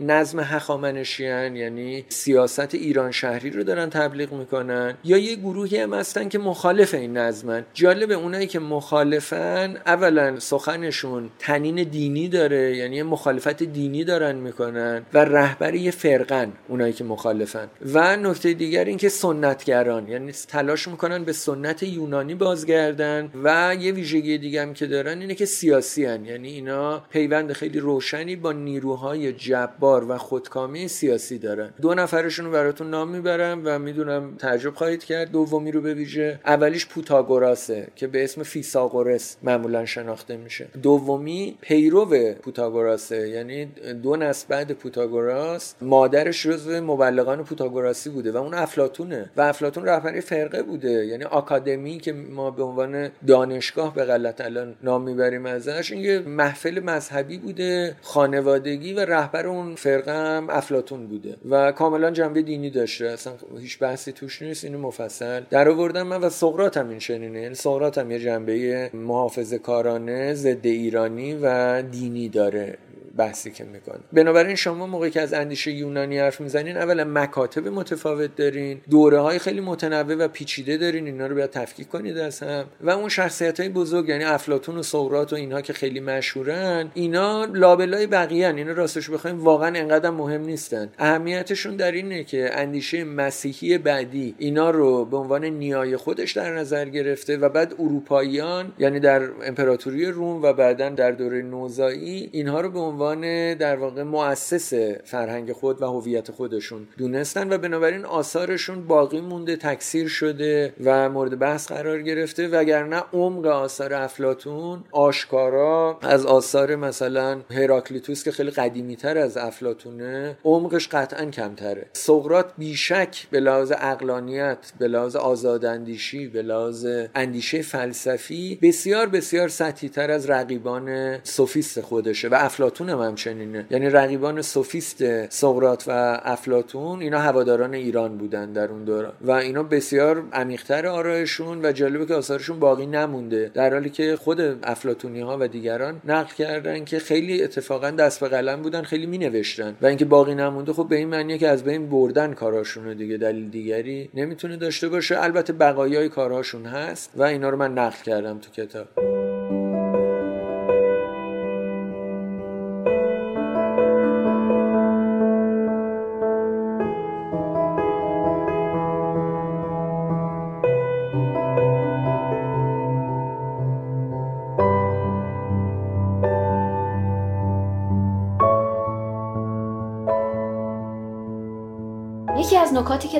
[0.00, 6.28] نظم هخامنشیان یعنی سیاست ایران شهری رو دارن تبلیغ می‌کنن یا یه گروهی هم هستن
[6.28, 7.64] که مخالف این نظمن.
[7.74, 15.18] جالب اونایی که مخالفن اولا سخنشون تنین دینی داره یعنی مخالفت دینی دارن می‌کنن و
[15.18, 17.68] رهبری یه فرقن اونایی که مخالفن.
[17.94, 23.92] و نکته دیگر این که سنتگران یعنی تلاش می‌کنن به سنت یونانی بازگردن و یه
[23.92, 26.24] ویژگی دیگه هم که دارن اینه که سیاسی هن.
[26.24, 31.70] یعنی اینا پیوند خیلی روشنی با نیروهای جبار و خودکامه سیاسی دارن.
[31.82, 36.40] دو نفرشون رو براتون نام می‌برم و می‌دونم تعجب خواهید کرد دومی رو به ویژه.
[36.46, 40.68] اولیش پوتاگوراسه که به اسم فیساغورس معمولا شناخته میشه.
[40.82, 42.06] دومی پیرو
[42.42, 43.64] پوتاگوراسه یعنی
[44.02, 50.20] دو نسل بعد پوتاگوراس مادرش جزو مبلغان پوتاگوراسی بوده و اون افلاتونه و افلاتون رهبری
[50.20, 55.92] فرقه بوده یعنی آکادمی که ما به عنوان دانشگاه به غلط الان نام می‌بریم ازش
[55.92, 62.10] این یه محفل مذهبی بوده خانوادگی و رهبر اون فرقه هم افلاتون بوده و کاملا
[62.10, 63.09] جنبه دینی داشته.
[63.12, 67.40] اصلا هیچ بحثی توش نیست اینو مفصل در آوردم من و سقراط هم این شنینه.
[67.40, 72.78] یعنی سقراط هم یه جنبه محافظه کارانه ضد ایرانی و دینی داره.
[73.16, 74.00] بحثی که می‌کنه.
[74.12, 79.38] بنابراین شما موقعی که از اندیشه یونانی حرف می‌زنین اولا مکاتب متفاوت دارین دوره های
[79.38, 82.64] خیلی متنوع و پیچیده دارین اینا رو باید تفکیک کنید از هم.
[82.80, 87.44] و اون شخصیت های بزرگ یعنی افلاتون و سقراط و اینها که خیلی مشهورن اینا
[87.44, 90.88] لابلای بقیه اینا راستش بخوایم واقعا انقدر مهم نیستن.
[90.98, 96.88] اهمیتشون در اینه که اندیشه مسیحی بعدی اینا رو به عنوان نیای خودش در نظر
[96.88, 102.70] گرفته و بعد اروپاییان یعنی در امپراتوری روم و بعدا در دوره نوزایی اینها رو
[102.70, 103.09] به عنوان
[103.54, 110.08] در واقع مؤسس فرهنگ خود و هویت خودشون دونستن و بنابراین آثارشون باقی مونده تکثیر
[110.08, 112.48] شده و مورد بحث قرار گرفته.
[112.48, 120.38] وگرنه عمق آثار افلاتون آشکارا از آثار مثلا هراکلیتوس که خیلی قدیمی تر از افلاتونه
[120.44, 121.86] عمقش قطعا کمتره.
[121.92, 129.88] سقراط بیشک به لحاظ اقلانیت به لحاظ آزاداندیشی به لحاظ اندیشه فلسفی بسیار بسیار سطحی
[129.88, 133.66] تر از رقیبان سوفیست خودشه و افلاتون هم همچنینه.
[133.70, 139.12] یعنی رقیبان سوفیست سقراط و افلاتون اینا هواداران ایران بودن در اون دوران.
[139.20, 143.50] و اینا بسیار عمیقتر آرایشون و جالبه که آثارشون باقی نمونده.
[143.54, 148.28] در حالی که خود افلاتونی ها و دیگران نقل کردن که خیلی اتفاقا دست به
[148.28, 151.64] قلم بودن خیلی می نوشتن و اینکه باقی نمونده خب به این معنیه که از
[151.64, 155.22] بین بردن کاراشون دیگه دلیل دیگری نمی‌تونه داشته باشه.
[155.22, 158.86] البته بقایای کارهاشون هست و اینا رو من نقل کردم تو کتاب.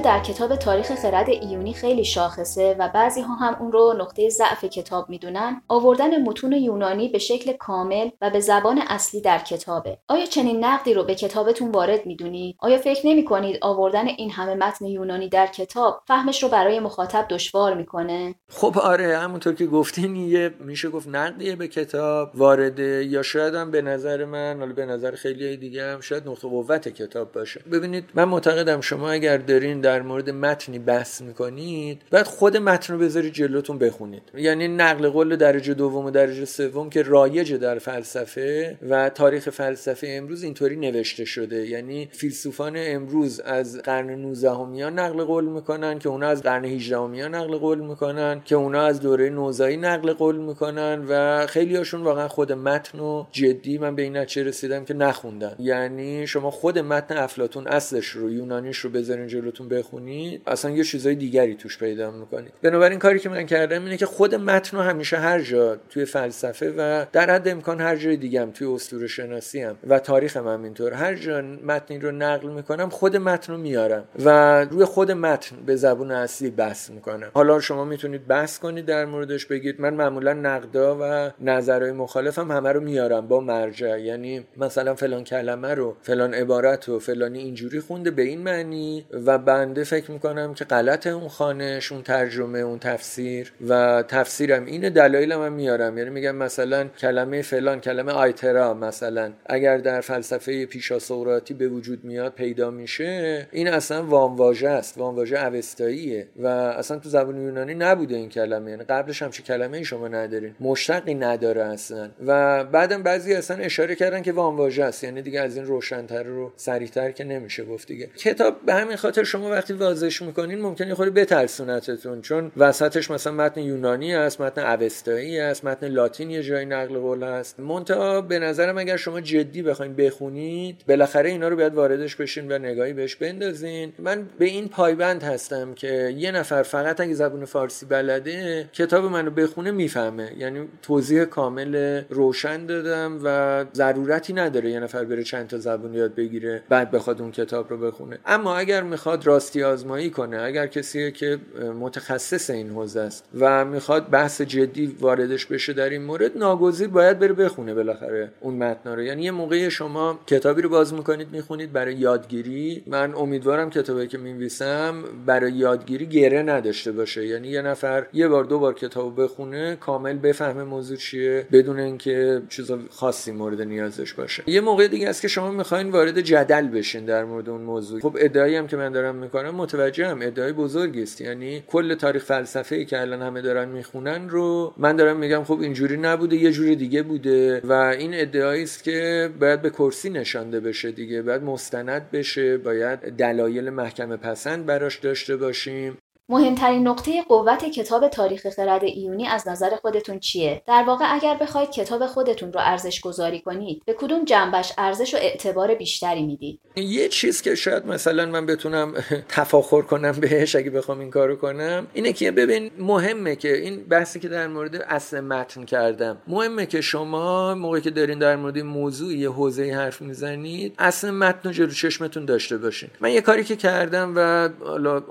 [0.00, 4.28] که در کتاب تاریخ خرد ایونی خیلی شاخصه و بعضی ها هم اون رو نقطه
[4.28, 5.62] ضعف کتاب می‌دونن.
[5.68, 9.98] آوردن متون یونانی به شکل کامل و به زبان اصلی در کتابه.
[10.08, 14.54] آیا چنین نقدی رو به کتابتون وارد می‌دونید آیا فکر نمی کنید آوردن این همه
[14.54, 20.16] متن یونانی در کتاب فهمش رو برای مخاطب دشوار می‌کنه؟ خب آره همونطور که گفتین
[20.16, 24.86] یه میشه گفت نقدیه به کتاب وارده یا شاید هم به نظر من حالا به
[24.86, 27.60] نظر خیلی دیگه هم شاید نقطه قوت کتاب باشه.
[27.72, 32.98] ببینید من معتقدم شما اگر دارین در مورد متنی بحث می‌کنید بعد خود متن رو
[32.98, 34.22] بذارید جلوتون بخونید.
[34.35, 40.07] یعنی نقل قول درجه دوم و درجه سوم که رایجه در فلسفه و تاریخ فلسفه
[40.11, 41.66] امروز اینطوری نوشته شده.
[41.66, 47.59] یعنی فیلسوفان امروز از قرن 19 نقل قول می‌کنن که اونا از قرن 18 نقل
[47.59, 52.53] قول می‌کنن که اونا از دوره نوزایی نقل قول می‌کنن و خیلی هاشون واقعا خود
[52.53, 55.55] متن و جدی من به این نتیجه رسیدم که نخوندن.
[55.59, 61.14] یعنی شما خود متن افلاتون اصلش رو یونانیش رو بذارین جلوتون بخونید اصلا یه چیزای
[61.14, 65.16] دیگری توش پیدا می‌کنید بنابراین کاری که من کردم اینه که خود متن رو همیشه
[65.16, 69.62] هر جا توی فلسفه و در حد امکان هر جای دیگه هم توی اسطوره شناسی
[69.62, 74.05] هم و تاریخ هم اینطور هر جا متنی رو نقل می‌کنم خود متن رو میارم
[74.25, 77.31] و روی خود متن به زبون اصلی بحث می‌کنم.
[77.35, 82.73] حالا شما می‌تونید بحث کنید در موردش بگید من معمولا نقدا و نظرهای مخالفم همه
[82.73, 84.01] رو میارم با مرجع.
[84.01, 89.38] یعنی مثلا فلان کلمه رو فلان عبارت رو فلانی اینجوری خونده به این معنی و
[89.70, 95.42] بنده فکر می‌کنم که غلط اون خانش اون ترجمه اون تفسیر و تفسیرم اینه دلایلم
[95.42, 95.98] هم میارم.
[95.98, 102.04] یعنی میگم مثلا کلمه فلان کلمه آیترا مثلا اگر در فلسفه پیشا سوراتی به وجود
[102.04, 108.16] میاد پیدا میشه این اصلا وامواژه است وامواژه اوستاییه و اصلا تو زبان یونانی نبوده
[108.16, 108.70] این کلمه.
[108.70, 112.11] یعنی قبلش همچین کلمه ای شما ندارین؟ مشتقی نداره اصلا.
[112.26, 115.04] و بعدم بعضی اصلا اشاره کردن که وامواژه است.
[115.04, 118.11] یعنی دیگه از این روشنتر رو سریعتر که نمیشه گفت دیگه.
[118.16, 123.33] کتاب به همین خاطر شما وقتی واضحش می‌کنین ممکنه یه خورده بترسونتتون چون وسطش مثلا
[123.33, 127.61] متن یونانی است متن اوستایی است متن لاتین یه جای نقل قول است.
[127.61, 132.59] منتها به نظرم اگر شما جدی بخواید بخونید بالاخره اینا رو باید واردش بشین و
[132.59, 133.92] نگاهی بهش بندازین.
[133.99, 139.31] من به این پایبند هستم که یه نفر فقط اگه زبون فارسی بلده کتاب منو
[139.31, 140.33] بخونه می‌فهمه.
[140.38, 146.14] یعنی توضیح کامل روشن دادم و ضرورتی نداره یه نفر بره چند تا زبون یاد
[146.14, 148.18] بگیره بعد بخواد اون کتاب رو بخونه.
[148.27, 151.38] اما اگر می‌خواد راستی آزمایی کنه اگر کسی که
[151.80, 157.18] متخصص این حوزه است و می‌خواد بحث جدی واردش بشه در این مورد ناگزیر باید
[157.18, 159.02] بره بخونه بالاخره اون متن رو.
[159.02, 162.82] یعنی یه موقعی شما کتابی رو باز می‌کنید می‌خونید برای یادگیری.
[162.86, 167.26] من امیدوارم کتابی که میویسم برای یادگیری گره نداشته باشه.
[167.26, 172.42] یعنی یه نفر یه بار دو بار کتاب بخونه کامل بفهمه موضوع چیه بدون اینکه
[172.48, 174.42] چیز خاصی مورد نیازش باشه.
[174.46, 178.00] یه موقع دیگه است که شما می‌خواین وارد جدل بشین در مورد اون موضوع.
[178.00, 181.20] خب ادعایی هم که من دارم می‌کنم متوجهم ادعای بزرگی است.
[181.20, 185.61] یعنی کل تاریخ فلسفه ای که الان همه دارن می‌خونن رو من دارم میگم خب
[185.61, 190.61] اینجوری نبوده یه جوری دیگه بوده و این ادعایی است که باید به کرسی نشانده
[190.61, 195.98] بشه دیگه باید مستند بشه باید دلایل محکمه پسند براش داشته باشیم.
[196.31, 201.71] مهمترین نقطه قوت کتاب تاریخ خرد ایونی از نظر خودتون چیه؟ در واقع اگر بخواید
[201.71, 207.09] کتاب خودتون رو ارزش گذاری کنید به کدوم جنبش ارزش و اعتبار بیشتری می‌دید؟ یه
[207.09, 208.95] چیز که شاید مثلا من بتونم
[209.29, 214.21] تفاخر کنم بهش اگه بخوام این کارو کنم اینه که ببین مهمه که این بحثی
[214.21, 219.14] که در مورد اصل متن کردم مهمه که شما موقعی که دارین در مورد موضوع
[219.14, 223.57] یه حوزه حرف می‌زنید اصل متن رو جلو چشمتون داشته باشین من یه کاری که
[223.57, 224.49] کردم و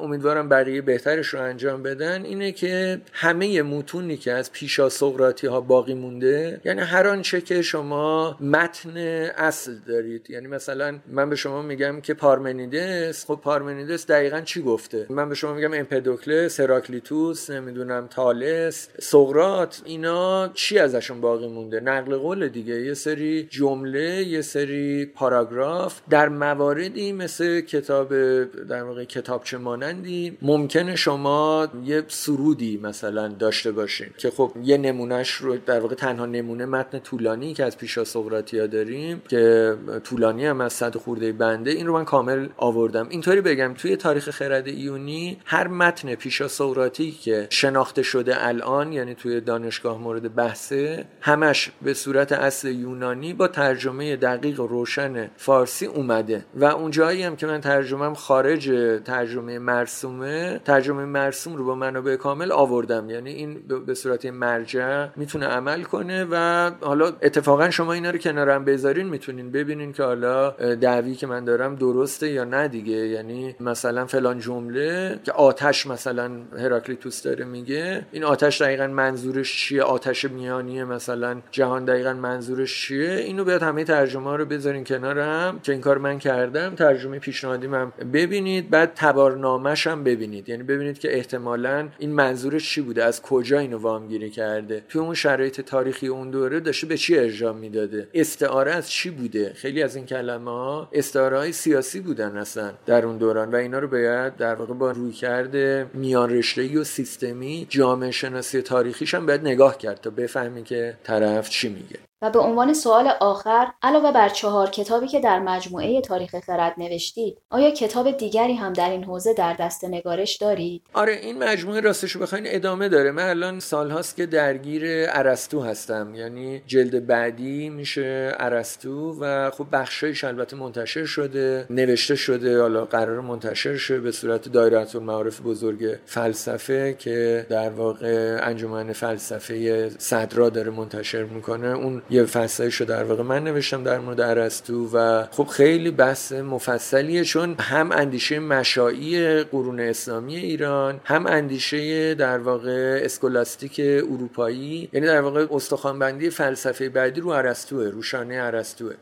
[0.02, 5.48] امیدوارم بقیه بهتر بهترش رو انجام بدن اینه که همه متونی که از پیشا سقراطی
[5.48, 8.98] ها باقی مونده یعنی هر آنچه که شما متن
[9.38, 10.30] اصل دارید.
[10.30, 15.36] یعنی مثلا من به شما میگم که پارمنیدس خب پارمنیدس دقیقا چی گفته؟ من به
[15.36, 22.82] شما میگم امپدوکلس هراکلیتوس نمی‌دونم تالس سقرات اینا چی ازشون باقی مونده؟ نقل قول دیگه.
[22.82, 30.96] یه سری جمله یه سری پاراگراف در مواردی مثل کتاب در واقع کتابچه مانندی ممکنه
[31.00, 36.66] شما یه سرودی مثلا داشته باشین که خب یه نمونهش رو در واقع تنها نمونه
[36.66, 41.88] متن طولانی که از پیشا سقراطیا داریم که طولانی هم از صد خورده بنده این
[41.88, 43.08] رو من کامل آوردم.
[43.10, 49.16] اینطوری بگم توی تاریخ خرد ایونی هر متن پیشا سقراطی که شناخته شده الان یعنی
[49.16, 55.86] توی دانشگاه مورد بحثه همش به صورت اصل یونانی با ترجمه دقیق و روشن فارسی
[55.86, 56.46] اومده.
[56.56, 58.72] و اون جایی هم که من ترجمم خارج
[59.06, 63.10] ترجمه مرسومه ترجمه مرسوم رو با منابع کامل آوردم.
[63.10, 68.66] یعنی این به صورت مرجع می‌تونه عمل کنه و حالا اتفاقا شما اینا رو کنارم
[68.66, 73.08] بذارین می‌تونین ببینین که حالا دعوی که من دارم درسته یا نه دیگه.
[73.08, 79.84] یعنی مثلا فلان جمله که آتش مثلا هراکلیتوس داره میگه این آتش دقیقا منظورش چیه؟
[79.84, 85.72] آتش میانیه مثلا جهان دقیقا منظورش چیه؟ اینو باید همه ترجمه رو بذارین کنارم که
[85.72, 86.76] این کار من کردم.
[86.76, 90.50] ترجمه پیشنهادی من ببینید بعد تبارنامه‌ش هم ببینید.
[90.50, 90.64] یعنی
[90.94, 96.08] که احتمالا این منظورش چی بوده؟ از کجا اینو وامگیری کرده؟ توی اون شرایط تاریخی
[96.08, 100.52] اون دوره داشته به چی ارجاع می‌داده؟ استعاره از چی بوده؟ خیلی از این کلمه
[100.52, 104.74] ها استعاره های سیاسی بودن اصلا در اون دوران و اینا رو باید در واقع
[104.74, 110.10] با روی کرده میان رشته و سیستمی جامعه شناسی تاریخیش هم باید نگاه کرد تا
[110.10, 112.09] بفهمی که طرف چی میگه.
[112.22, 117.38] و به عنوان سوال آخر علاوه بر چهار کتابی که در مجموعه تاریخ خرد نوشتید
[117.50, 122.18] آیا کتاب دیگری هم در این حوزه در دست نگارش دارید؟ آره این مجموعه راستش
[122.18, 123.12] بخواین ادامه داره.
[123.12, 126.16] من الان سالهاست که درگیر ارسطو هستم.
[126.16, 133.22] یعنی جلد بعدی میشه ارسطو و خب بخشایش البته منتشر شده نوشته شده حالا قرار
[133.22, 140.72] منتشر شه به صورت دایره المعارف بزرگ فلسفه که در واقع انجمن فلسفه صدرا داره
[140.72, 141.68] منتشر می‌کنه.
[141.68, 146.32] اون یه فصلی شو در واقع من نوشتم در مورد ارسطو و خب خیلی بحث
[146.32, 155.08] مفصلیه چون هم اندیشه مشایی قرون اسلامی ایران هم اندیشه در واقع اسکولاستیک اروپایی یعنی
[155.08, 158.40] در واقع استخوانبندی فلسفه بعدی رو ارسطوه روشانه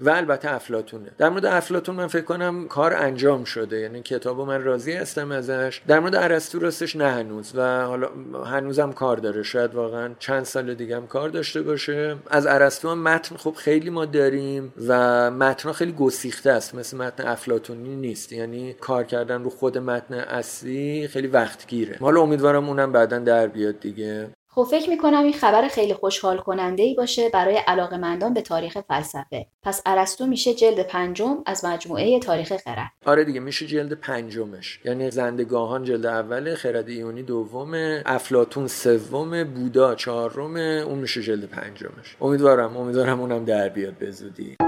[0.02, 1.12] و البته افلاطونه.
[1.18, 5.82] در مورد افلاطون من فکر کنم کار انجام شده یعنی کتابو من راضی هستم ازش.
[5.88, 8.10] در مورد ارسطو راستش نه هنوز و حالا
[8.46, 12.16] هنوزم کار داره شاید واقعا چند سال دیگه هم کار داشته باشه.
[12.30, 17.96] از ارسطو متن خب خیلی ما داریم و متن خیلی گسیخته است مثل متن افلاتونی
[17.96, 18.32] نیست.
[18.32, 23.48] یعنی کار کردن رو خود متن اصلی خیلی وقت گیره حالا امیدوارم اونم بعدا در
[23.48, 24.30] بیاد دیگه.
[24.58, 27.60] خب فکر می‌کنم این خبر خیلی خوشحال کننده ای باشه برای
[27.94, 29.48] مندان به تاریخ فلسفه.
[29.64, 32.92] پس ارسطو میشه جلد پنجم از مجموعه تاریخ خرد.
[33.06, 34.80] آره دیگه میشه جلد پنجمش.
[34.86, 42.16] یعنی زندگاهان جلد اول خرد ایونی دوم افلاتون سوم بودا چهارم اون میشه جلد پنجمش.
[42.22, 44.67] امیدوارم امیدوارم اونم در بیاد به زودی.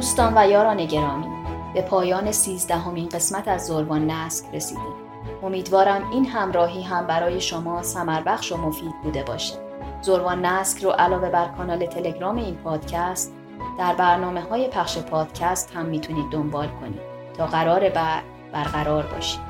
[0.00, 1.26] دوستان و یاران گرامی
[1.74, 4.94] به پایان سیزدهمین قسمت از زربان نسک رسیدیم.
[5.42, 9.54] امیدوارم این همراهی هم برای شما سمربخش و مفید بوده باشه.
[10.00, 13.32] زربان نسک رو علاوه بر کانال تلگرام این پادکست
[13.78, 17.00] در برنامه های پخش پادکست هم می‌تونید دنبال کنید
[17.38, 18.22] تا قرار بعد
[18.52, 19.49] برقرار باشید.